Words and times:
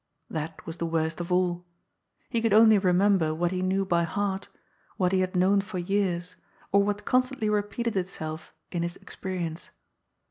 That 0.31 0.65
was 0.65 0.77
the 0.77 0.87
worst 0.87 1.19
of 1.21 1.31
all. 1.31 1.63
He 2.27 2.41
could 2.41 2.55
only 2.55 2.79
remember 2.79 3.35
what 3.35 3.51
he 3.51 3.61
knew 3.61 3.85
by 3.85 4.01
heart, 4.01 4.47
what 4.97 5.11
he 5.11 5.19
had 5.19 5.35
known 5.35 5.61
for 5.61 5.77
years, 5.77 6.35
or 6.71 6.81
what 6.81 7.05
constantly 7.05 7.51
repeated 7.51 7.95
itself 7.95 8.51
in 8.71 8.81
his 8.81 8.95
experience. 8.95 9.69